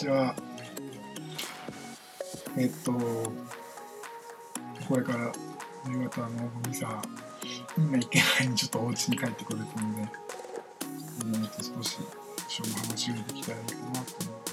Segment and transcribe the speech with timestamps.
[0.00, 0.34] ちは。
[2.56, 2.92] えっと、
[4.88, 5.32] これから
[5.88, 7.02] 夕方のミサ、
[7.76, 11.98] 今行けないにちょっとお家に帰ってくれたので、えっと少し
[12.48, 14.46] 一緒に話ができたらいいかなと思いま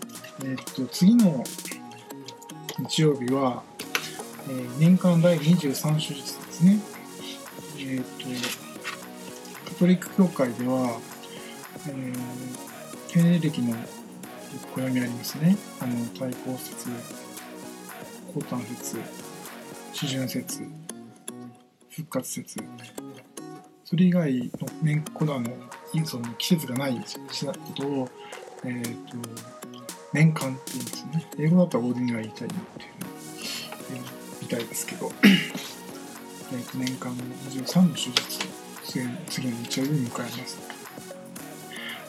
[0.00, 0.46] す。
[0.46, 1.44] えっと、次の
[2.78, 3.62] 日曜日は、
[4.48, 6.78] えー年間第23手術ですね。
[7.78, 10.98] えっと、カトリック教会では、
[11.86, 12.14] えー
[13.08, 13.76] 経歴の
[14.74, 15.56] 暦ありますね。
[15.80, 16.88] あの、対抗説、
[18.34, 18.98] 高端説、
[19.92, 20.62] 四旬説、
[21.90, 22.56] 復活説、
[23.84, 25.50] それ以外の年このあの
[26.04, 28.08] その季節がないことを、
[28.64, 29.16] えー、と
[30.12, 31.26] 年間って言うんですね。
[31.38, 32.92] 英語だったらオーディナリータイムっていう
[33.84, 34.04] ふうに言う
[34.42, 38.38] みたいですけど、 えーと年間の23の手術
[38.84, 40.58] 次次の日曜日に迎えます。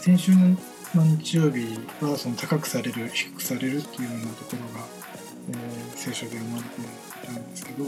[0.01, 0.57] 先週の
[1.03, 4.85] 日曜日はその高くされる低くされるっていうようなところが、
[5.49, 7.85] えー聖書で生まれていたんですけど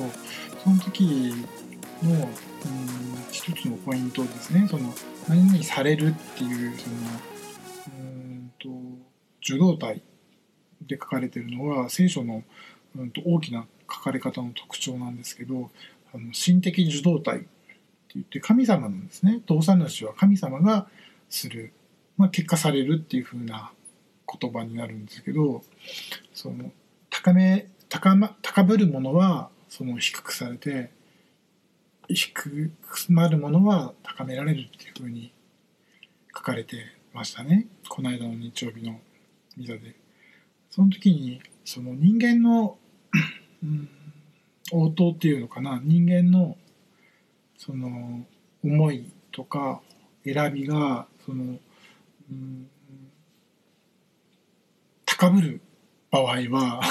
[0.64, 1.46] その時
[2.02, 2.28] のうん
[3.32, 4.68] 一つのポイントですね。
[4.68, 4.94] その
[5.28, 6.96] 何々されるっていうその
[7.88, 8.70] うんと
[9.44, 10.02] 受動体
[10.82, 12.44] で書かれてるのは聖書の
[12.98, 15.70] うんと大きな書かれ方の特徴なんですけど
[16.14, 17.48] あの心的受動体って
[18.16, 19.42] 言って神様なんですね。
[19.46, 20.88] 動作主は神様が
[21.30, 21.74] する、
[22.18, 23.72] まあ、結果されるっていう風な
[24.40, 25.64] 言葉になるんですけど
[26.34, 26.72] その
[27.10, 30.92] 高め高,、ま、高ぶるものはその低くされて
[32.10, 32.72] 低く
[33.10, 35.32] なるものは高められるっていう風に
[36.36, 36.78] 書かれて
[37.14, 39.00] ましたねこの間の日曜日の
[39.58, 39.96] ビザで。
[40.70, 42.78] その時にその人間の、
[43.64, 43.90] うん、
[44.72, 46.56] 応答っていうのかな人間の
[47.58, 48.26] その
[48.64, 49.82] 思いとか
[50.24, 51.58] 選びがその、
[52.32, 52.70] うん、
[55.06, 55.62] 高ぶる
[56.12, 56.82] 場合は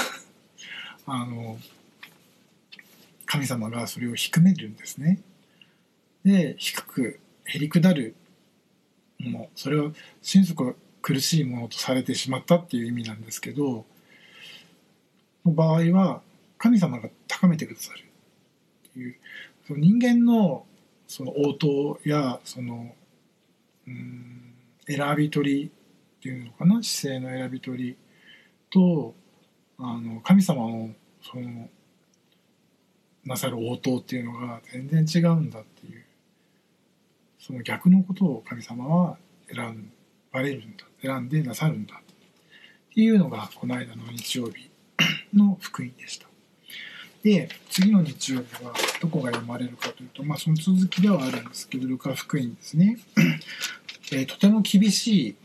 [1.05, 1.59] あの
[3.25, 5.21] 神様がそれを低めるんですね。
[6.23, 8.15] で低くへりくだる
[9.19, 13.85] ものそれを心底苦しいものとされてしまったっていう意味なんですけど
[15.45, 16.21] の場合は
[16.57, 18.03] 神様が高めてくださる
[18.89, 19.15] っていう
[19.67, 20.65] その人間の
[21.07, 22.93] その応答やその
[23.87, 24.46] うん
[24.87, 25.69] 選び取りっ
[26.21, 26.81] ていうのかな？
[26.81, 27.97] 姿勢の選び取り
[28.69, 29.13] と
[29.77, 31.69] あの神様のその
[33.25, 36.03] なさる応答っていうのが全然違うんだっていう
[37.39, 39.17] その逆のことを神様は
[39.53, 39.91] 選
[40.31, 41.97] ばれるんだ選んでなさるんだっ
[42.93, 44.69] ていうのがこの間の日曜日
[45.33, 46.27] の福音でした。
[47.23, 48.71] で次の日曜日は
[49.01, 52.97] どこが読まれるかというと、まあ、その続きではあるんですけどルカ福音ですね、
[54.09, 55.35] えーとても厳しい、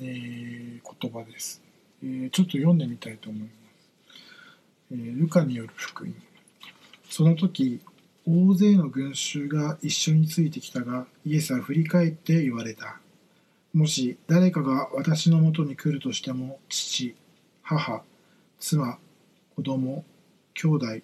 [0.00, 1.62] えー言葉です、
[2.02, 3.52] えーちょっと読んでみたいと思います、
[4.92, 6.14] えルカによる福音。
[7.10, 7.80] その時
[8.26, 13.00] 大勢の群衆が一緒についてきたがイエスは振り返って言われた。
[13.74, 17.14] もし誰かが私のもとに来るとしても父
[17.62, 18.02] 母
[18.58, 18.98] 妻
[19.54, 20.04] 子供
[20.54, 21.02] 兄弟姉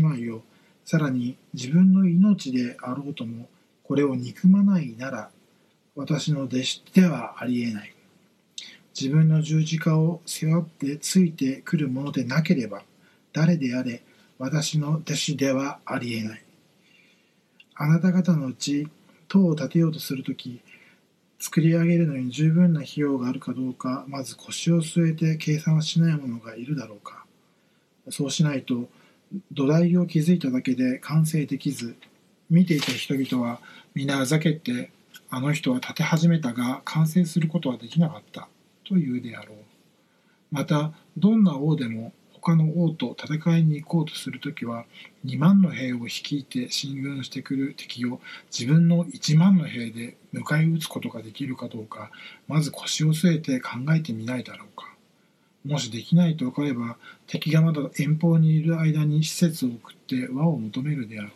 [0.00, 0.42] 妹を
[0.84, 3.48] さらに自分の命であろうとも
[3.84, 5.30] これを憎まないなら
[5.96, 7.94] 私の弟子ではありえない。
[9.00, 12.82] 自分の十字架を背負ってついてくるものでなければ
[13.32, 14.02] 誰であれ
[14.38, 16.42] 私の弟子ではありえない。
[17.76, 18.88] あなた方のうち
[19.28, 20.60] 塔を建てようとするとき
[21.38, 27.24] 作り上げるのに十分な費用があるかどうかまず腰を据えて計算しない者がいるだろうか。
[28.10, 28.88] そうしないと
[29.52, 31.94] 土台を築いただけで完成できず
[32.50, 33.60] 見ていた人々は
[33.94, 34.90] 皆あざけて
[35.34, 38.46] あの人は建て始めたが完成することはできなかった。
[38.84, 39.56] というであろう。
[40.52, 44.84] またどんな王でも他の王と戦いに行こうとするときは
[45.24, 48.20] 2万の兵を率いて進軍してくる敵を
[48.56, 52.12] 自分の1万の兵で迎え撃つことができるかどうか
[52.46, 54.94] まず腰を据えて考えてみないだろうか。
[55.64, 56.96] もしできないと分かれば
[57.26, 61.32] 敵がまだ遠方にいる間に施設を送って和を求めるであろう。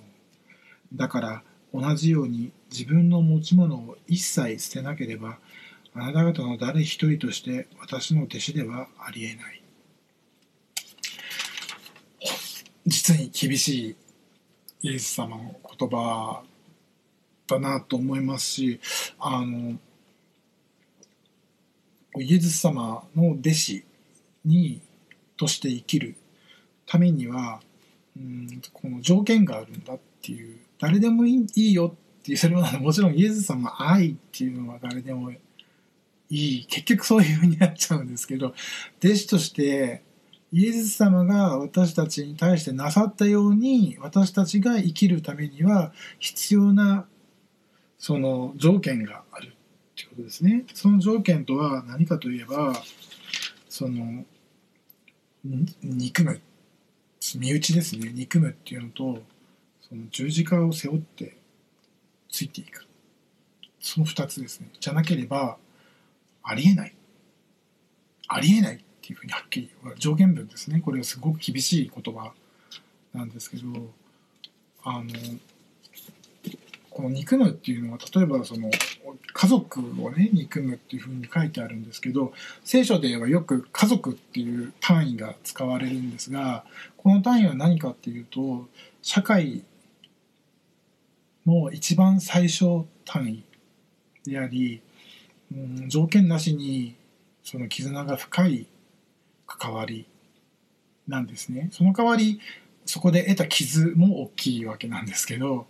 [0.94, 1.42] だから
[1.72, 5.38] 同じように自分の持ち物を一切捨てなければ
[5.94, 9.62] あなた方の誰一人として私の弟子ではありえない。
[12.86, 16.42] 実に厳しいイエス様の言葉
[17.46, 18.80] だなと思いますし
[19.18, 19.76] あの
[22.16, 23.84] イエス様の弟子
[24.44, 24.80] に
[25.36, 26.16] として生きる
[26.86, 27.60] ためには
[28.16, 35.38] うんこの条件があるんだっていう誰でもいいいいよっていうそれはもちろんイエス様愛っていうのは誰でもい
[36.30, 38.54] い結局そういうふうになっちゃうんですけど
[39.02, 40.02] 弟子として
[40.52, 47.06] イエス様が私たちに対してなさったように私たちが生きるためには必要な
[47.98, 49.50] その条件があるっ
[49.96, 50.64] ていうことですね。
[50.72, 52.80] その条件とは何かといえば
[53.68, 54.24] その
[55.82, 56.40] 憎む
[57.36, 59.22] 身内ですね憎むっていうのと
[59.88, 61.36] その十字架を背負って
[62.30, 62.86] ついていく。
[63.80, 64.68] その2つですね。
[64.80, 65.56] じゃなければ
[66.42, 66.94] ありえない。
[68.28, 70.80] ありえないっていうふうにはっきり上限文ですね。
[70.80, 72.32] これはすごく厳しい言葉
[73.14, 73.66] なんですけど
[74.84, 75.04] あの
[76.90, 78.70] この憎むっていうのは例えばその
[79.32, 82.32] 家族をね憎むっていうふうに書いてあるんですけど
[82.64, 86.64] 聖書ではよく家族っていう単位が使われるんですが
[86.96, 88.66] この単位は何かっていうと
[89.02, 89.62] 社会
[91.48, 93.44] の一番最小単位
[94.30, 94.82] であり、
[95.52, 96.96] うん、条件なしに
[97.42, 98.66] その絆が深い
[99.46, 100.06] 関わり
[101.06, 101.70] なんですね。
[101.72, 102.40] その代わり
[102.84, 105.66] そこで得た傷も大きいわけなんですけど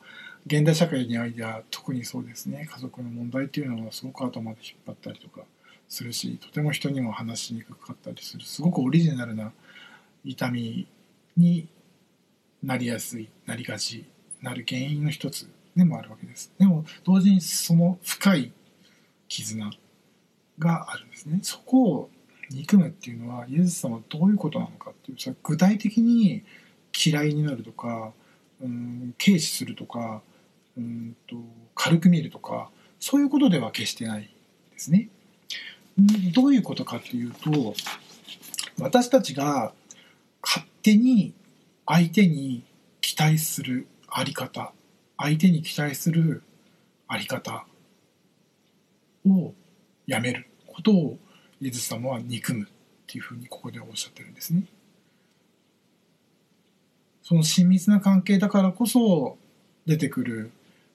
[0.46, 5.42] 現代社会においては特にそうですね家族の問題っていうのはすごく頭で引っ張ったりとか
[5.88, 9.52] するしとても人にも話しにくかったりするすごくオリジナルな
[10.24, 10.86] 痛み
[11.36, 11.68] に
[12.62, 14.04] なりやすいなりがち
[14.40, 18.52] なる原因の一つでもあるわけですでも同時にその深い
[19.28, 19.70] 絆
[20.58, 22.10] があるんですねそこを
[22.50, 26.42] 憎むっていうのはイエス様はどういうことなのかっていう具体的に
[27.06, 28.12] 嫌いになるとか
[28.60, 30.22] うん軽視するとか
[30.76, 31.36] うんと
[31.74, 34.22] 軽く見るとかそういうことでは決してない
[34.72, 35.08] ですね。
[36.32, 37.74] どういうことかっていうと
[38.78, 39.72] 私たちが
[40.42, 41.34] 勝手に
[41.86, 42.62] 相手に
[43.00, 44.72] 期待するあり方
[45.18, 46.42] 相手に期待する
[47.08, 47.66] あり方
[49.26, 49.52] を
[50.06, 51.18] やめることを
[51.60, 52.66] イエス様は憎むっ
[53.06, 54.64] ていうふうにここでおっしゃってるんですね。
[57.22, 59.36] その親密な関係だからこそ
[59.86, 60.50] 出てくる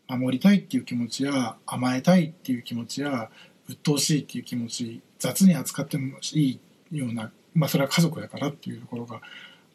[0.07, 3.29] 守りたいっていう気持ちや甘えたいっていう気持ちや
[3.67, 6.59] 鬱陶しいっていう気持ち雑に扱ってもい
[6.91, 9.21] いようなまあそれは家族だからっていうところが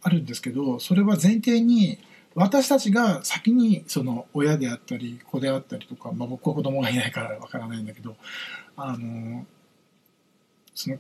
[0.02, 1.98] あるんですけどそれは前提に
[2.38, 8.16] 私たちが先にその親であったり子であったりとか、まあ、僕は子供がいないからわからないんだけど
[8.76, 9.44] あの
[10.72, 10.98] その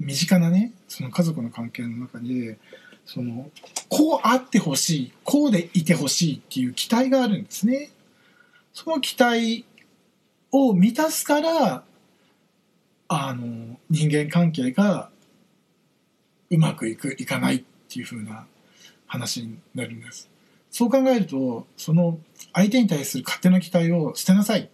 [0.00, 2.58] 身近なねその家族の関係の中で
[3.04, 3.48] その
[3.88, 7.90] こうあってほしいこうでいてほしいっていう期待があるんですね。
[8.72, 9.64] その期待
[10.50, 11.84] を満たすから
[13.06, 15.10] あの人間関係が
[16.50, 18.46] うまくいくいかないっていう風な
[19.06, 20.28] 話になるんです。
[20.76, 22.18] そう考えるとその
[22.52, 24.68] 相手に対する勝手な期待を捨てなさい。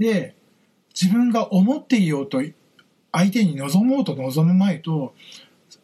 [0.00, 0.34] で
[1.00, 2.42] 自分が思っていようと
[3.12, 5.14] 相手に望もうと望むまいと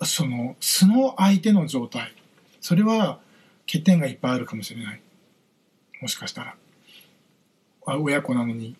[0.03, 2.13] その素の相手の状態。
[2.61, 3.21] それは
[3.65, 5.01] 欠点がいっぱいあるかもしれない。
[6.03, 6.57] もしかしたら。
[7.87, 8.75] 親子なのに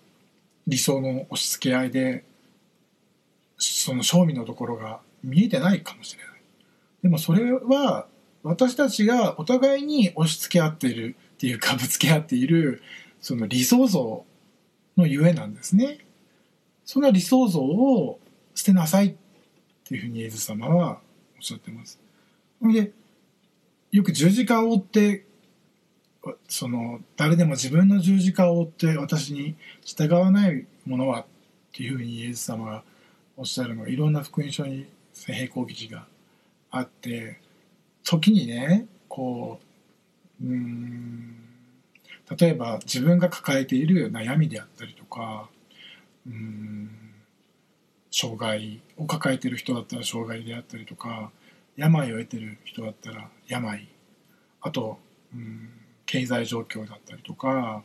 [0.67, 2.25] 理想の押し付け合いで
[3.59, 6.33] その正味のところが見えてないかもしれない。
[7.05, 8.09] でもそれは
[8.45, 12.83] 私たちがお互いに押し付け合っているっていうかぶつけ合っている
[13.21, 14.25] その理想像
[14.99, 15.99] のゆえなんですね
[16.85, 18.21] その理想像を
[18.55, 19.15] 捨てなさいっ
[19.85, 21.01] ていうふうにイエス様は
[21.37, 21.99] おっしゃってます。
[22.63, 22.93] で
[23.91, 25.27] よく十字架を追って
[26.49, 31.25] その誰でも自分の十字架を追って私に従わないものはっ
[31.73, 32.83] ていうふうにイエス様が
[33.37, 34.87] おっしゃるのがいろんな福音書に
[35.27, 36.07] 並行記事が
[36.71, 37.41] あって
[38.05, 39.59] 時にねこ
[40.43, 41.37] ううん
[42.39, 45.49] 例えば自分が抱えている悩みであったりとか
[46.27, 46.91] うん
[48.11, 51.33] 障害を抱えてる人だったら障害であったりとか
[51.77, 53.89] 病を得てる人だったら病
[54.61, 54.99] あと、
[55.35, 55.69] うん、
[56.07, 57.83] 経済状況だったりとか、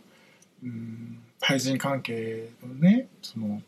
[0.63, 3.61] うん、対人関係のねその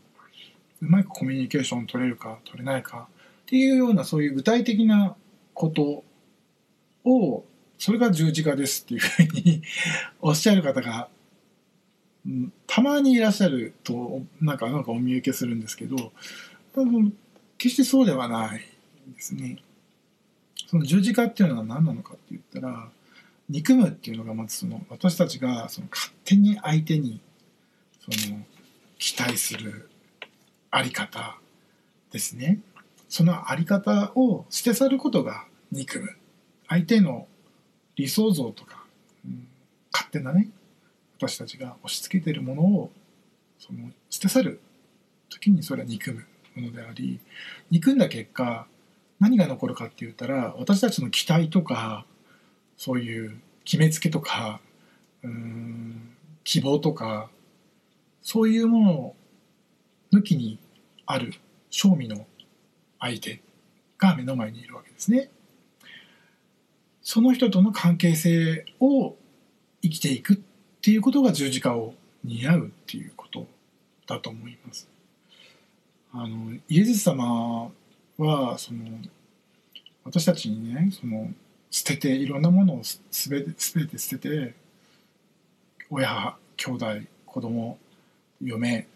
[0.82, 3.08] うまくコミュニケーション取れるか取れないか
[3.42, 5.16] っていうようなそういう具体的な
[5.54, 6.04] こと
[7.06, 7.44] を
[7.78, 9.62] それが十字架ですっていうふうに
[10.22, 11.08] おっしゃる方が、
[12.26, 16.12] うん、たまにいらっしゃるとなんかなんかお見受けするんですけど
[16.76, 17.14] 多分
[17.58, 18.60] 決してそうではない
[19.14, 19.58] ですね。
[20.68, 22.88] その十字架っていうのは何なのかって言ったら
[23.50, 27.20] 憎むっていうのがまずその私たちがその勝手に相手に
[28.00, 28.38] その
[28.98, 29.90] 期待する
[30.70, 31.38] あり方
[32.12, 32.60] ですね。
[33.10, 36.16] そのあり方を捨て去ることが憎む。
[36.72, 37.28] 相手の
[37.98, 38.86] 理想像とか、
[39.26, 39.46] うん、
[39.92, 40.50] 勝手なね
[41.18, 42.92] 私たちが押し付けてるものを
[43.60, 44.62] その捨て去る
[45.30, 46.26] 時にそれは憎む
[46.56, 47.20] ものであり
[47.72, 48.68] 憎んだ結果
[49.20, 52.06] 何が残るかって言ったら私たちの期待とか
[52.78, 54.62] そういう決めつけとか
[55.24, 57.30] うん希望とか
[58.22, 59.16] そういうものを
[60.14, 60.58] 抜きに
[61.06, 61.34] ある
[61.70, 62.26] 正味の
[62.98, 63.42] 相手
[63.98, 65.30] が目の前にいるわけですね。
[67.02, 69.16] その人との関係性を
[69.82, 70.38] 生きていくっ
[70.82, 71.94] ていうことが十字架を
[72.24, 73.48] 担うっていうこと
[74.08, 74.88] だと思います。
[76.14, 77.72] あのイエス様
[78.18, 78.82] はその
[80.04, 81.32] 私たちにねその
[81.70, 84.54] 捨てていろんなものをすべて全て捨てて
[85.90, 86.86] 親兄弟
[87.26, 87.78] 子供
[88.42, 88.88] 嫁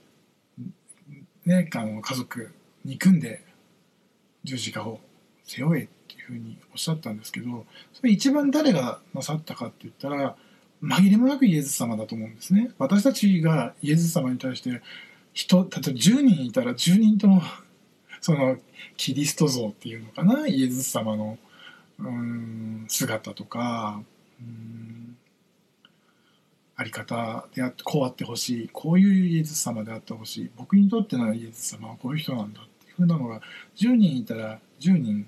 [1.45, 2.51] ねあの家族
[2.83, 3.43] 憎んで
[4.43, 4.99] 十字架を
[5.45, 5.87] 背負え
[6.33, 10.35] いうふうにおっしゃったんですけどそれ一番誰がなさったかって言ったら
[10.83, 12.71] 紛れもなくイエス様だと思うんですね。
[12.77, 14.81] 私たちがイエス様に対して
[15.33, 17.41] 人例えば10人いたら10人とも
[18.21, 18.57] その
[18.97, 20.47] キリスト像っていうのかな？
[20.47, 21.37] イエス様の
[21.99, 24.01] うん姿とか
[24.39, 25.17] うん
[26.75, 28.69] あり方であってこうあってほしい。
[28.73, 30.51] こういうイエス様であってほしい。
[30.57, 33.41] 僕にとってのイエス様はこういう人なんだっていうふうなのが
[33.77, 35.27] 10人いたら10人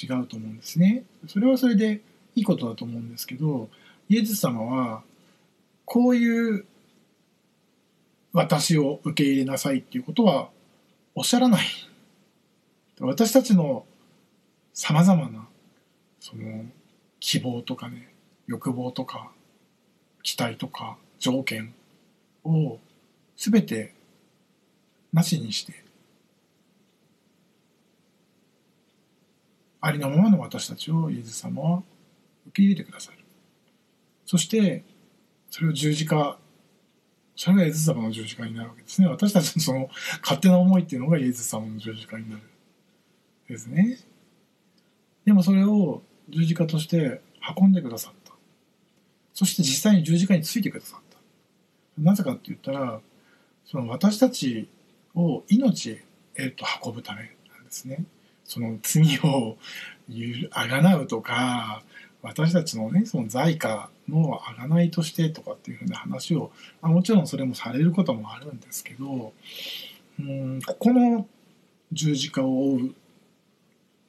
[0.00, 1.04] 違うと思うんですね。
[1.26, 2.00] それはそれで
[2.34, 3.68] いいことだと思うんですけど
[4.08, 5.02] イエス様は
[5.84, 6.64] こういう
[8.32, 10.50] 私を受け入れなさいっていうことは
[11.14, 11.66] おっしゃらない。
[13.00, 13.84] 私たちの
[14.74, 15.46] さまざまな
[16.20, 16.64] その
[17.20, 18.12] 希望とかね
[18.46, 19.30] 欲望とか
[20.22, 21.74] 期待とか条件
[22.44, 22.78] を
[23.36, 23.94] 全て
[25.12, 25.84] なしにして
[29.80, 31.82] ありのままの私たちをイエス様は
[32.48, 33.18] 受け入れてくださる
[34.26, 34.84] そして
[35.50, 36.38] それを十字架
[37.38, 39.06] それがイエス様の十字架になるわけですね。
[39.06, 39.88] 私たちのその
[40.22, 42.42] 勝手な思いっていうのがイエス様の十字架になる。
[43.48, 43.96] ですね。
[45.24, 47.20] でもそれを十字架として
[47.56, 48.32] 運んでくださった。
[49.32, 51.18] そして実際に十字架についてくださった。
[51.96, 53.00] なぜかって言ったら
[53.64, 54.68] その私たち
[55.14, 56.00] を命
[56.34, 58.04] へと運ぶためなんですね。
[58.48, 59.56] その罪を
[60.50, 61.82] あがなうとか
[62.22, 66.50] 私たちのねその在家のあがないとしてとかっていうふうな話を、
[66.80, 69.32] あ、もちろんそれもされることもあるんですけど
[70.18, 71.26] うんここの
[71.92, 72.94] 十字架を追う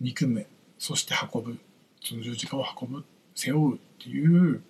[0.01, 0.47] 憎め
[0.79, 1.59] そして運ぶ
[2.01, 3.05] その十字架を運ぶ
[3.35, 4.63] 背負うっていう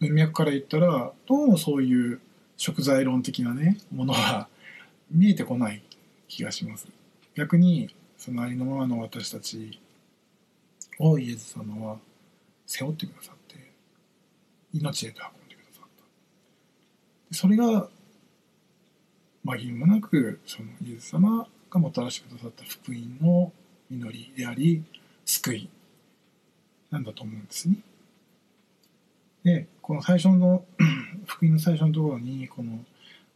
[0.00, 2.20] 文脈から言ったらどうもそういう
[2.58, 4.48] 食材論的なねものは
[5.10, 5.82] 見えてこない
[6.28, 6.86] 気がします。
[7.34, 7.94] 逆に
[8.24, 9.78] そのありのままの私たち
[10.98, 11.98] をイエス様は
[12.64, 13.56] 背負ってくださって
[14.72, 15.88] 命へと運んでくださっ
[17.28, 17.86] たそれが
[19.44, 23.52] 紛れもなくそのイエス様がもたらしてくださった福音の
[23.90, 24.82] 祈りであり
[25.26, 25.68] 救い
[26.90, 27.76] なんだと思うんですね。
[29.44, 30.64] でこの最初の
[31.26, 32.82] 福音の最初のところにこの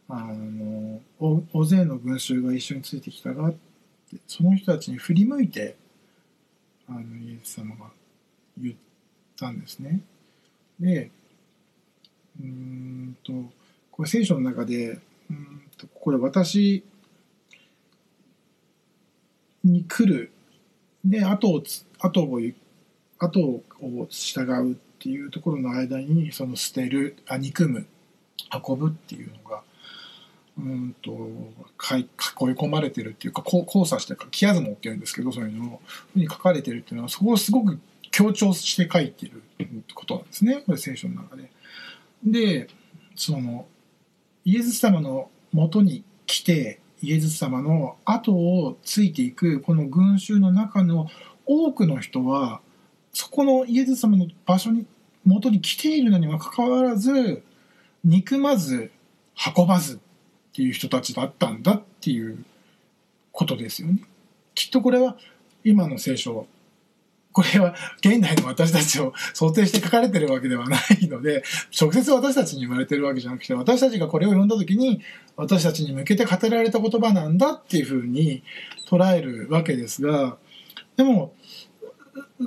[0.07, 0.99] あの
[1.53, 3.68] 大勢の群衆が一緒についてきたがって
[4.27, 5.75] その人たちに振り向いて
[6.87, 7.91] あのイエス様が
[8.57, 8.75] 言っ
[9.37, 10.01] たんですね。
[10.79, 11.11] で
[12.41, 13.33] うんと
[13.91, 14.99] これ聖書の中で
[15.29, 16.83] うんとこれ私
[19.63, 20.31] に来る
[21.03, 21.63] で後を
[21.99, 22.41] 後を
[23.17, 27.85] 後を従うっていうところの間にその捨てるあ憎む
[28.67, 29.61] 運ぶっていうのが
[30.59, 32.07] うんと囲い
[32.53, 35.79] 込まれてるっていうか交差してるかキアズモっていうんですけどそういうの
[36.15, 37.79] に書かれてるっていうのはそこをすごく
[38.11, 39.41] 強調して書いてる
[39.93, 41.49] ことなんですねこれ聖書の中で。
[42.23, 42.67] で
[43.15, 43.65] その
[44.43, 51.09] イエス様のもとに来てイエス様の後をついていくこの群衆の中の
[51.45, 52.61] 多くの人は
[53.13, 54.85] そこのイエス様の場所に
[55.25, 57.43] 元に来ているのにもかかわらず
[58.03, 58.91] 憎まず
[59.55, 59.99] 運ばず
[60.49, 62.43] っていう人たちだったんだっていう
[63.31, 63.99] ことですよね。
[64.55, 65.17] きっとこれは
[65.63, 66.47] 今の聖書
[67.31, 71.43] これは現代の私たちを想定して書かれてるわけではないので
[71.79, 75.01] 直接私たちに言われてるわけじゃなくて私たちがこれを読んだ時に
[75.35, 78.43] 私たちに向けて語られた言葉なんだっていうふうに
[78.89, 80.37] 捉えるわけですが
[80.97, 81.33] でも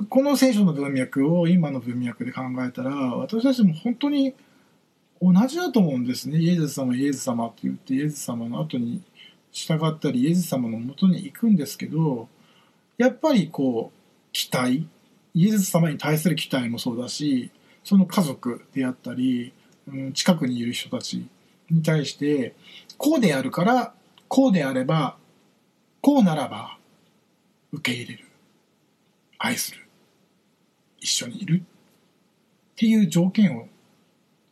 [0.09, 4.35] この聖書の文脈を今の文脈で考えたら私たちも本当に
[5.23, 6.37] 同じだと思うんですね。
[6.37, 9.01] イエス様イエス様って言ってイエス様の後に
[9.53, 12.27] 従ったりイエス様のもとに行くんですけど
[12.97, 13.99] やっぱりこう
[14.33, 14.87] 期待
[15.33, 17.51] イエス様に対する期待もそうだし
[17.83, 19.53] その家族であったり、
[19.87, 21.25] うん、近くにいる人たち
[21.69, 22.55] に対して
[22.97, 23.93] こうであるから
[24.27, 25.15] こうであれば
[26.01, 26.77] こうならば
[27.71, 28.25] 受け入れる
[29.37, 29.85] 愛する
[30.99, 33.67] 一緒にいるっていう条件を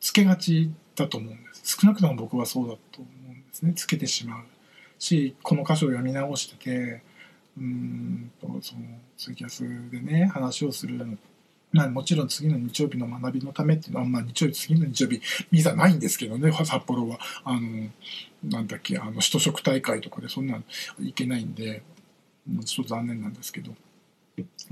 [0.01, 1.77] つけがちだと思うんです。
[1.79, 3.73] 少なくとも僕はそうだと思うんですね。
[3.73, 4.43] つけてしまう
[4.99, 7.03] しこの箇所を読み直してて
[7.57, 8.81] うんとその
[9.17, 11.17] ツイキャスでね話をするの
[11.73, 17.17] まあ、もちろん次の日曜日の学びのためっていうのは、まあ、日曜日次の日曜日ビザないんですけどね札幌は。
[17.45, 17.89] あの
[18.43, 20.63] なんだっけあの首都食大会とかでそんなの
[20.99, 21.81] いけないんで
[22.65, 23.71] ちょっと残念なんですけど。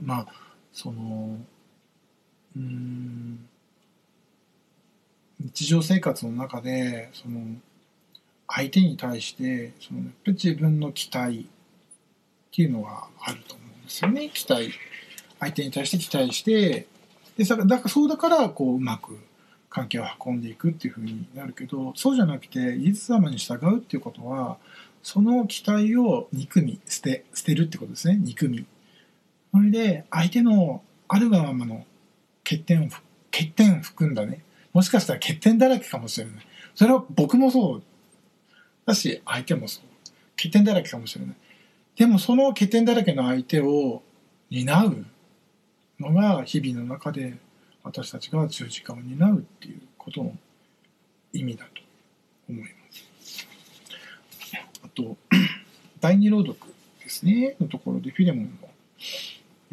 [0.04, 0.28] まあ
[0.74, 1.38] その
[2.58, 3.48] うん。
[5.40, 7.40] 日常生活の中でその
[8.48, 11.48] 相手に対してそのやっぱり自分の期待
[12.50, 14.30] っていうのがあると思うんですよね。
[14.30, 14.72] 期待
[15.40, 16.88] 相手に対して期待して
[17.38, 19.18] でだからそうだからこううまく
[19.70, 24.58] 関係を運んでいくっていうふうになるけどそうじゃなくてイエス様に従うっていうことは
[25.04, 28.18] その期待を憎み捨て捨てるってことですね。
[28.18, 28.66] 憎み。
[29.54, 31.86] それで相手のあるがままの
[32.44, 32.90] 欠点を
[33.32, 34.44] 欠点を含んだね。
[34.80, 36.36] もしかしたら欠点だらけかもしれない。
[36.74, 37.84] それは僕もそう
[38.86, 39.84] だし相手もそう。
[40.38, 41.36] 欠点だらけかもしれない。
[41.98, 44.02] でもその欠点だらけの相手を
[44.50, 45.06] 担う
[46.00, 47.38] のが日々の中で
[47.84, 50.34] 私たちが十字架を担うっていうことの
[51.34, 51.82] 意味だと
[52.50, 52.68] 思いま
[53.20, 53.48] す。
[54.82, 55.18] あと
[56.00, 56.58] 第二朗読
[57.04, 58.52] ですねのところでフィレモンの、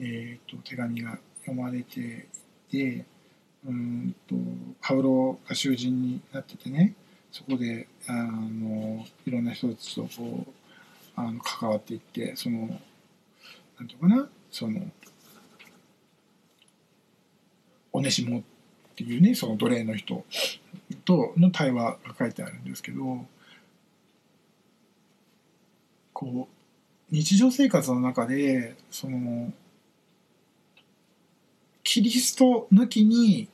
[0.01, 2.27] えーと、手紙が読まれて
[2.73, 3.05] いて
[3.67, 4.35] うんと
[4.81, 6.95] パウロが囚人になっててね
[7.33, 10.51] そこであのいろんな人たちとこう
[11.17, 12.81] あの関わっていってその
[13.79, 14.81] なんていうかなその
[17.93, 18.43] オネシモっ
[18.95, 20.25] ていうねその奴隷の人
[21.05, 23.27] との対話が書いてあるんですけど
[26.13, 29.53] こう日常生活の中でその
[31.83, 33.49] キリスト抜きに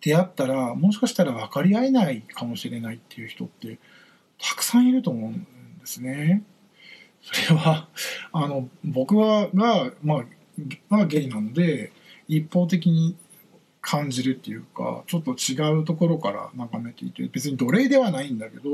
[0.00, 3.78] 出会ったらもしかしたら分かり合えないかもしれないっていう人って
[4.38, 5.34] たくさんいると思うん
[5.78, 6.42] ですね。
[7.22, 7.88] それは
[8.32, 10.24] あの僕はが、ま
[10.90, 11.92] あ、がゲイなので
[12.28, 13.16] 一方的に
[13.82, 18.70] 感じるっていうかちょっと違うところから眺めていて別に奴隷ではないんだけど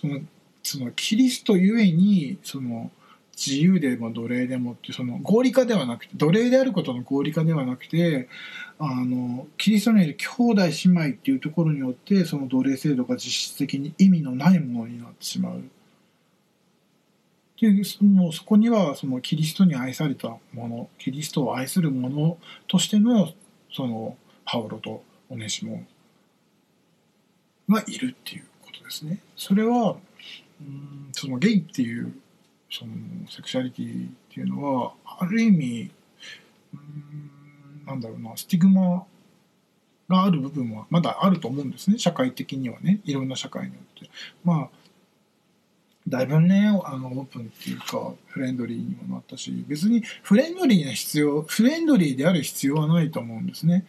[0.00, 0.20] その
[0.62, 2.90] そのキリストゆえにその
[3.36, 8.28] 自由でも奴隷でもってその合理化ではなくて奴隷であることの合理化ではなくて
[8.78, 15.62] あのキリストにいる兄弟姉妹っていうところによってその奴隷制度が実質的に意味のないものになってしまう。
[17.60, 17.70] で
[18.02, 23.32] もうそこにはそのキリストに愛されたものキリストを愛するものとしての
[23.72, 25.82] そのパウロとオネシモ
[27.68, 29.20] がいるっていうことですね。
[29.36, 29.96] それは
[30.60, 32.14] うんそのゲイっていう
[32.70, 32.92] その
[33.28, 35.90] セクシャリティっていうのはある意味
[36.74, 37.30] うん
[37.86, 39.04] なんだろうなスティグマ
[40.08, 44.10] がある部分はまだあると思うんですね社会的にはねいろんな社会によって。
[44.44, 44.86] まあ
[46.08, 53.84] だいぶねあのオープンっていうかフレンドリーにもなったし別にフレンドリーな必要フレンドリーである必要はないと思うんですね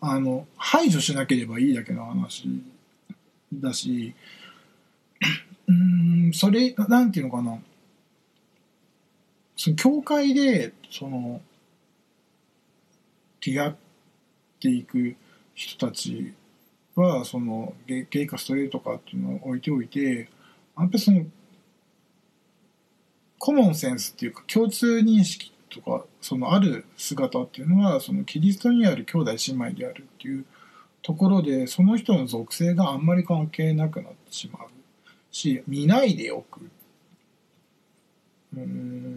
[0.00, 2.48] あの排除しなければいいだけの話
[3.52, 4.14] だし
[5.68, 7.58] うんそれなんていうのかな
[9.60, 11.38] その教会でその
[13.42, 13.72] 出会っ
[14.58, 15.14] ていく
[15.54, 16.32] 人たち
[16.94, 20.30] はそのゲイかストレートかっていうのを置いておいて
[20.78, 21.26] やっぱその
[23.38, 30.46] コモンセンスっていうか共通認識とかそのある姿っていうのはそのキリストにある兄弟姉妹であるっていう
[31.02, 34.68] ところでその人の属性があんまり関係なくなってしまう
[35.30, 36.70] し見ないでおく。
[38.56, 39.09] うん。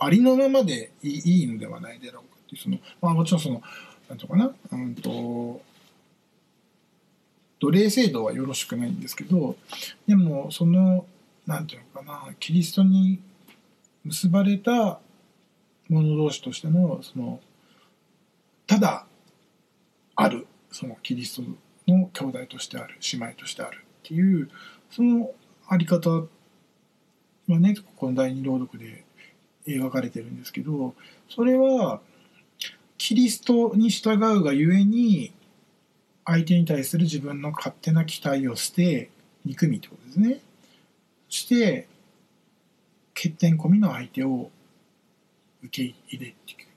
[0.00, 3.62] ありのままでいいのではないだろうかっていうそのまあもちろんその
[4.08, 5.60] なんとかなうんと
[7.60, 9.56] 奴隷制度はよろしくないんですけど
[10.06, 11.06] でもその
[11.46, 13.20] なんていうのかなキリストに
[14.04, 15.00] 結ばれた
[15.88, 17.40] 者同士としてのその
[18.66, 19.06] ただ
[20.14, 24.50] あるそのキリストの兄弟としてある姉妹としてあるっていう
[24.90, 25.30] その
[25.66, 26.26] あり方は
[27.46, 29.04] ねこの第二朗読で
[29.76, 30.94] 描かれてるんですけど
[31.28, 32.00] それは
[32.96, 35.32] キリストに従うがゆえに
[36.24, 39.10] 相手に対する自分の勝手な期待を捨て
[39.44, 40.40] 憎みってことですね。
[41.28, 41.86] そして
[43.14, 44.50] 欠点込みの相手を
[45.62, 46.68] 受け入れていく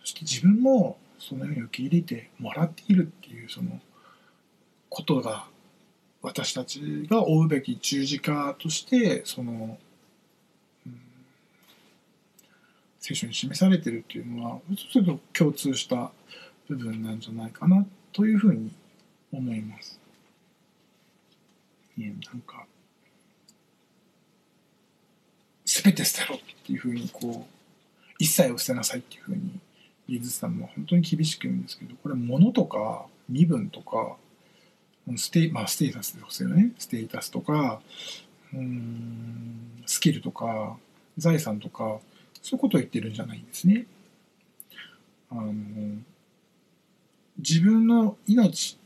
[0.00, 3.80] そして自分もそのように受け入れてもらっているっていうその
[4.88, 5.46] ことが
[6.22, 9.78] 私たちが追うべき十字架としてその、
[10.86, 11.00] うん、
[13.06, 14.58] 聖書に示されてるっていうのは
[14.92, 16.10] ちょっと共通した
[16.68, 18.72] 部分なんじゃないかなというふうに
[19.32, 20.00] 思います。
[21.96, 22.66] ね、なんか
[25.64, 29.60] 全て捨てろっていうふうにこう一切を捨てなさいっていうふうに
[30.08, 34.16] イエズさんも本当に厳しく言うんですけどこれ物とか身分とか
[35.16, 37.80] ステ,、まあ、ステータスですよねステータスとか
[38.52, 40.76] うんスキルとか
[41.16, 42.00] 財産とか
[42.46, 43.86] そういうことを言ってるんじゃないんですね。
[45.32, 45.52] あの
[47.38, 48.78] 自分の命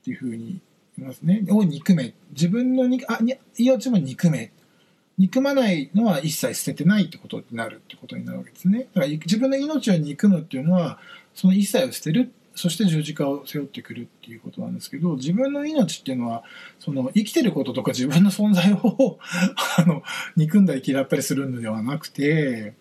[0.00, 0.60] っていうふうに
[0.96, 1.44] 言いますね。
[1.50, 2.14] を憎め。
[2.30, 4.52] 自分のにあに命も憎め。
[5.18, 8.86] 憎まないのは一切捨ててないってことになるってことになるわけですね。
[8.94, 11.00] だから自分の命を憎むっていうのは、
[11.34, 16.44] その一切を捨てる、そして十字架を背負ってくるっていうことなんですけど、自分の命っていうのは、
[16.78, 19.18] その生きてることとか自分の存在を
[19.78, 20.02] あの、
[20.36, 22.74] 憎んだり嫌ったりするのではなくて、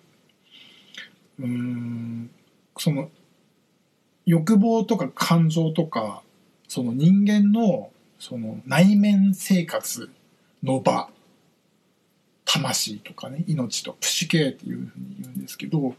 [1.40, 2.30] うん、
[2.78, 3.10] その、
[4.26, 6.24] 欲望とか感情とか、
[6.68, 10.10] その人間のその内面生活
[10.64, 11.10] の場
[12.46, 15.96] 魂とかね命とプシケっていうふうに言うんですけど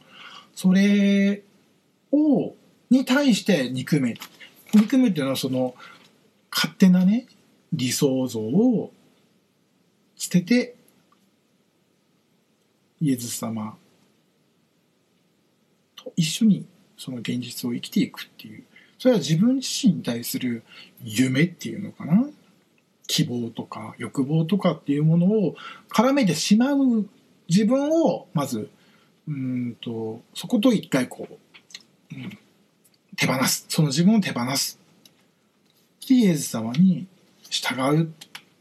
[0.54, 1.42] それ
[2.12, 2.54] を
[2.92, 4.14] に対して憎め。
[4.74, 5.74] 憎めっていうのはその
[6.50, 7.26] 勝手なね
[7.72, 8.92] 理想像を
[10.16, 10.74] 捨てて
[13.00, 13.76] イエズス様
[15.96, 16.66] と一緒に
[16.98, 18.64] その現実を生きていくっていう。
[18.98, 20.62] それは自分自身に対する
[21.02, 22.26] 夢っていうのかな。
[23.08, 25.56] 希望とか欲望とかっていうものを
[25.90, 27.08] 絡めてしまう。
[27.48, 28.70] 自分をまず
[29.26, 32.38] うんとそこと一回こう、うん、
[33.22, 33.66] 手放す。
[33.68, 34.80] その自分を手放す。
[36.08, 37.06] イエズ様に
[37.48, 38.06] 従うっ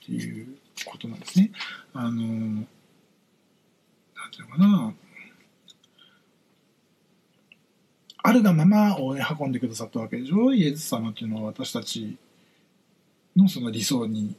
[0.06, 1.52] ていうことなんですね。
[1.96, 2.68] あのなん
[4.32, 4.94] ていうのかな。
[8.22, 10.54] あるがままを、ね、運んでくださったわけでしょ。
[10.54, 12.16] イエス様っていうのは私たち
[13.36, 14.36] のその理想に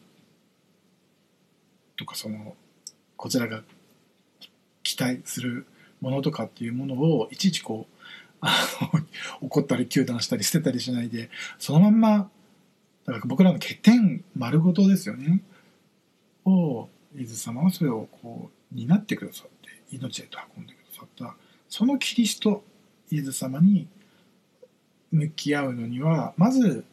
[1.96, 2.54] とかその
[3.16, 3.64] こちらが
[4.84, 5.66] 期待する
[6.00, 7.91] ものとかっていうものをいちいちこう
[8.42, 9.00] あ の
[9.40, 12.30] 怒ったり糾弾したり捨てたりしないでそのまんま
[13.06, 15.42] だから僕らの欠点丸ごとですよね。
[16.44, 21.36] をイエス様はそれをこう担ってくださって命へと運んでくださった。
[21.68, 22.62] そのキリスト
[23.10, 23.88] イエス様に
[25.10, 26.84] 向き合うのにはまず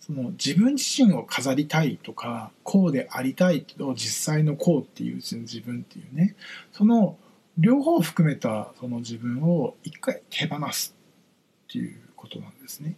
[0.00, 6.34] その自分自身を飾りたいとかこうでありたいけど実際のこうっていう自分っていうね。
[6.72, 7.18] その
[7.58, 10.97] 両方含めたその自分を一回手放す。
[11.68, 12.96] っていうことなんですね。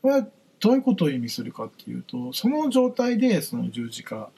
[0.00, 0.26] これは
[0.60, 4.30] どういうことを意味するかっていうとその状態でその十字架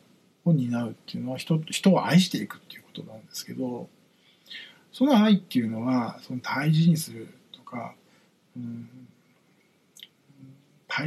[0.44, 3.88] を担うっていうのは人人を愛していくっていうことなんですけど
[4.92, 7.94] その愛っていうのはその大事にするとか、
[8.56, 8.88] うん、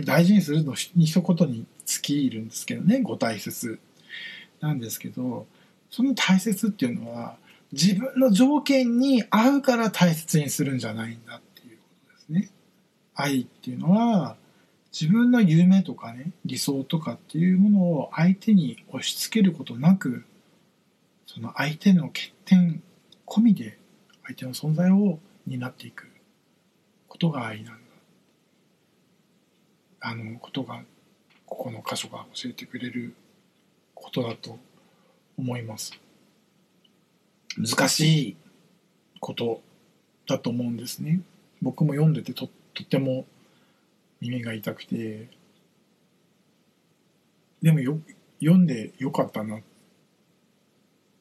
[0.06, 3.80] 大事にするのに一言に尽きるんですけどねご大切
[4.62, 5.48] なんですけど
[5.90, 7.36] その大切っていうのは
[7.72, 11.42] 自分の条件に合うから大切にするんじゃないんだっ。
[13.20, 14.38] 愛っていうのは
[14.92, 20.24] 自分の夢とかね理想とかっていうものを相手に押し付けることなく
[21.28, 22.82] その相手の欠点
[23.28, 23.78] 込みで
[24.24, 26.08] 相手の存在を担っていく
[27.08, 27.80] ことが愛なんだ。
[30.02, 30.82] あのことが
[31.46, 33.14] ここの箇所が教えてくれる
[33.94, 34.58] ことだと
[35.38, 36.00] 思います。
[37.58, 38.38] 難しい
[39.20, 39.62] こと
[40.28, 41.22] だと思うんですね。
[41.62, 42.50] 僕も読んでてと
[42.84, 43.26] とても
[44.22, 45.28] 耳が痛くて。
[47.62, 48.00] でもよ
[48.40, 49.62] 読んでよかったなっ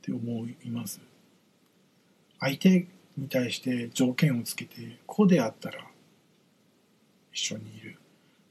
[0.03, 1.01] て思います。
[2.39, 5.85] 相手に対して条件をつけてこうであったら
[7.33, 7.99] 一緒にいる。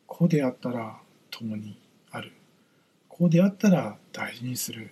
[0.06, 1.00] こうであったら
[1.32, 1.80] 共に
[2.12, 2.34] ある。
[3.08, 4.88] こうであったら大事にする。
[4.88, 4.90] っ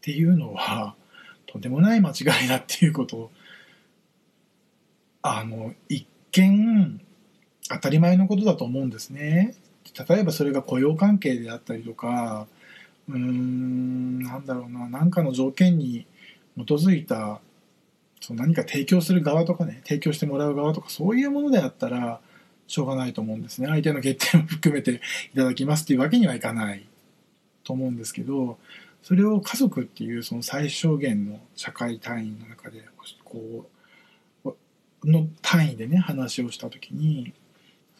[0.00, 0.96] ていうのは
[1.46, 3.30] とんでもない間違いだっていうことを
[5.22, 7.00] あの一見
[7.70, 9.54] 当たり前のことだと思うんですね。
[10.08, 12.46] 例えばそれが雇用関係であったりとか
[13.08, 16.06] うーんなんだろうな何かの条件に
[16.56, 17.40] 基づいた
[18.20, 22.20] その何か提供する側とかね提供してもらう側とかそういうものであったら
[22.66, 25.00] しょうがないと思うんですね相手の欠点を含めて
[25.32, 26.84] いただきますっていうわけにはいかない
[27.64, 28.58] と思うんですけど
[29.02, 32.84] それを家族っていうその最小限の社会単位の中で
[33.24, 33.77] こう
[35.10, 37.32] の単位でね話をした時に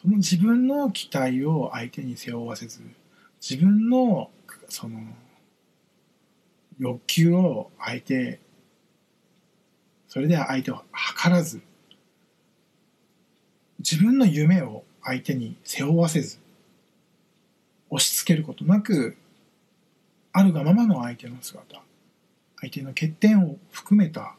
[0.01, 2.81] その自分の期待を相手に背負わせず
[3.41, 4.29] 自分の
[4.69, 4.99] その
[6.79, 8.39] 欲求を相手
[10.07, 10.75] それでは相手を
[11.23, 11.61] 図らず
[13.79, 16.39] 自分の夢を相手に背負わせず
[17.89, 19.17] 押し付けることなく
[20.31, 21.81] あるがままの相手の姿
[22.59, 24.35] 相手の欠点を含めた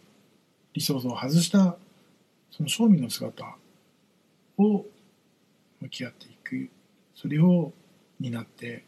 [0.74, 1.76] 理想像を外した
[2.50, 3.56] その正味の姿
[4.58, 4.84] を
[5.80, 6.70] 向き合っていく
[7.14, 7.72] それを
[8.18, 8.84] 担って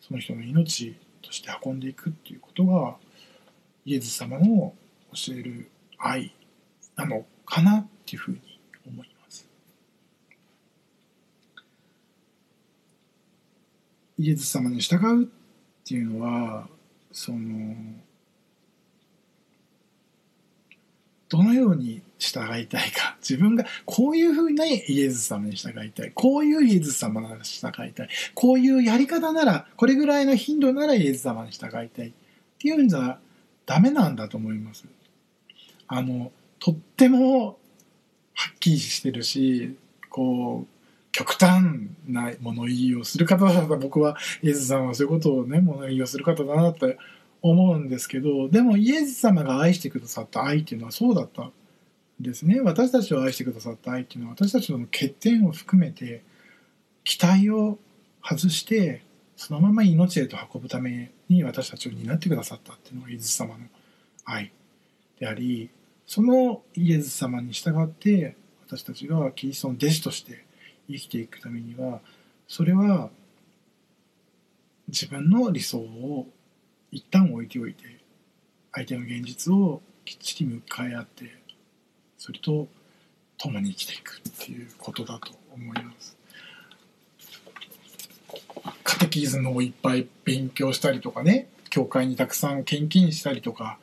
[0.00, 2.96] その人の命として運んでいくっていうことが
[3.84, 4.74] イエズ様の
[5.12, 6.34] 教える愛
[6.96, 8.40] なのかなっていうふうに
[8.86, 9.48] 思います。
[14.18, 15.26] イエズ様に従うっ
[15.84, 16.68] ていうのは
[17.12, 17.74] その
[21.28, 23.16] どのように従いたいか。
[23.20, 26.12] 自分がこういうふうなイエズ様に従いたい。
[26.14, 28.08] こういうイエズ様に従いたい。
[28.34, 32.08] こういうやり方ならこれぐらいの頻度ならイエズ様に従いたい。
[32.08, 32.12] っ
[32.58, 33.18] ていうんじゃ
[33.66, 34.84] ダメなんだと思います。
[35.86, 37.58] あのとっても
[38.34, 39.76] はっきりしてるし
[40.08, 40.74] こう
[41.12, 46.98] 極端な物言いをする方だった僕はイエズさんはそういうことをね物言いをする方だなって
[47.50, 51.52] 思うんですけどでもイエズ様が愛してくださった愛っていうのはそうだったん
[52.18, 52.60] ですね。
[52.62, 56.22] 私たちを愛してくださった愛っていうのは私たちの欠点を含めて
[57.04, 57.78] 期待を
[58.22, 59.02] 外して
[59.36, 63.66] そのまま命へと運ぶために私たちを担ってくださったっていうのがイエズ様の
[64.24, 64.50] 愛
[65.20, 65.68] であり
[66.06, 70.46] そのイエズ様に従って私たちがキリストの弟子として
[70.88, 72.00] 生きていくためには
[72.48, 73.10] それは
[74.88, 76.26] 自分の理想を
[76.94, 77.84] 一旦置いておいて
[78.72, 81.34] 相手の現実をきっちり向かい合って
[82.16, 82.68] それと
[83.36, 86.16] 共に生きていくっていうことだと思います。
[88.82, 93.78] カテキズムをいっぱい勉強したりとかね教会にたくさん献金したりとか、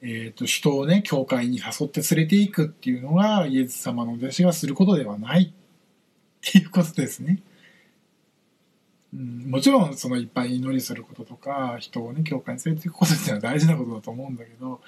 [0.00, 7.38] えーと、人をね教会に誘って連れていくっていうのがイエス様の弟子がすることではないっていうことですね。
[9.16, 14.82] うん、もちろんそのいっぱい祈りすることとか人をね教会に連れていくことっていうのは大事なことだと思うんだけど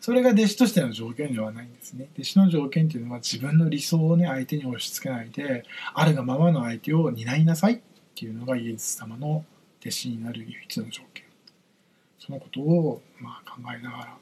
[0.00, 2.08] それが弟子としての条件ではないんですね。
[2.14, 7.80] 弟子の条件っていうのは自分の理想をね相手に押し付けないであるがままの相手を担いなさいっ
[8.14, 9.44] ていうのがイエス様の
[9.80, 11.24] 弟子になる唯一の条件。
[12.18, 14.16] そのことをまあ考えながら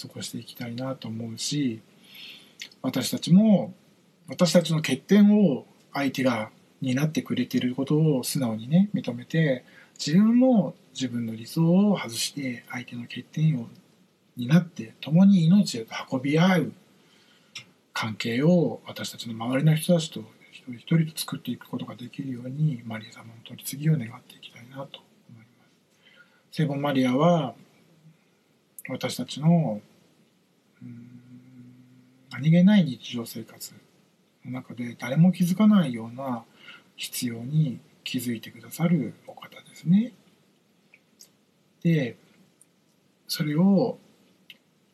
[0.00, 1.82] 過ごしていきたいなと思うし
[2.80, 3.74] 私たちも
[4.26, 9.64] 私たちの欠点を相手が担ってくれていることを素直にね認めて
[9.98, 13.66] 自分も自分の理想を外して相手の欠点を
[14.36, 16.72] 担って共に命へと運び合う
[17.92, 20.20] 関係を私たちの周りの人たちと
[20.52, 25.64] 一人一人と作っていくことができるようにマリア様の取り次ぎを願っていきたいなと思いま
[26.50, 26.52] す。
[26.52, 27.54] 聖母マリアは
[28.88, 29.82] 私たちの
[32.30, 33.74] 何気ない日常生活
[34.44, 36.44] の中で誰も気づかないような
[37.00, 40.12] 必要に気づいてくださるお方ですね。
[41.82, 42.16] で
[43.26, 43.96] それを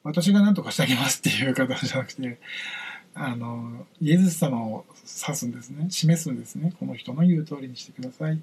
[0.05, 2.38] 私が何とかしてあげますっていう方じゃなくて
[3.12, 5.88] あのイエズス様を指すんですね。
[5.90, 6.73] 示すんですね。
[6.79, 8.40] この人の言う通りにしてください。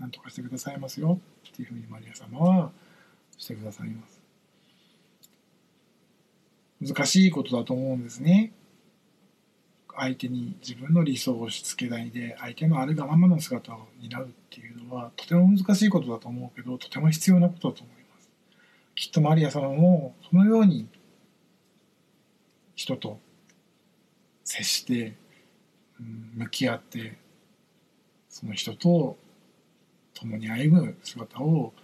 [0.00, 2.72] 何とかしてくださいますよっていうふうにマリア様は
[3.38, 4.20] してくださいます。
[6.80, 8.50] 難しいことだと思うんですね。
[10.00, 18.30] 相手に自分の理想を押し付けないで相手のあるがままの姿を担うっていうのはとても難しいことだと思うけどとても必要なことだと思います
[18.94, 20.88] きっとマリア様もそのように
[22.74, 23.18] 人と
[24.42, 25.14] 接して、
[26.34, 27.18] 向き合って
[28.30, 29.18] その人と
[30.14, 31.74] 共に歩む姿を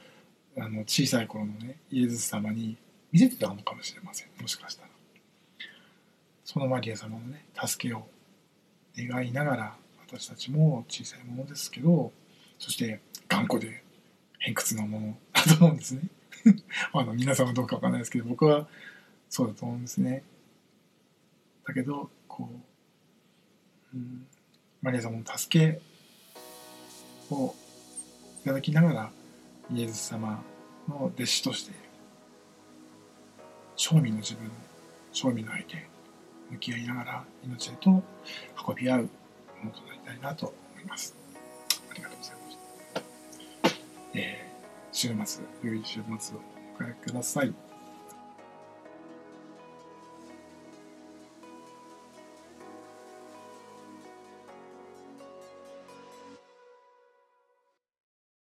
[0.57, 2.79] あの小さい頃のねイエズス様に
[3.13, 4.86] 見せてたのかもしれませんもしかしたら。
[6.47, 8.07] そのマリア様のね助けを
[8.97, 12.13] 願いながら私たちも小さいものですけど
[12.61, 13.83] そして頑固で
[14.39, 16.03] 偏屈なものだと思うんですね。
[16.95, 18.69] あの皆さんはどうかわかんないですけど僕は
[19.29, 20.23] そうだと思うんですね。
[21.67, 22.49] だけどこ
[23.93, 24.29] う、うん、
[24.83, 25.81] マリア様の助け
[27.29, 27.57] を
[28.43, 29.13] いただきながら
[29.75, 30.45] イエズス様
[30.89, 31.73] の弟子として
[33.75, 34.49] 正味の自分
[35.11, 35.96] 正味の相手
[36.51, 38.03] 向き合いながら命へと
[38.69, 39.09] 運び合うも
[39.65, 41.17] のとなりたいなと思います。
[41.91, 42.57] ありがとうございまし
[42.95, 43.03] た。
[44.15, 46.41] えー、週末、良い週末を
[46.79, 47.66] お迎えください。